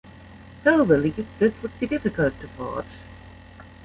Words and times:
Hill 0.63 0.83
believed 0.83 1.27
this 1.37 1.61
would 1.61 1.79
be 1.79 1.85
difficult 1.85 2.33
to 2.41 2.47
forge. 2.47 2.87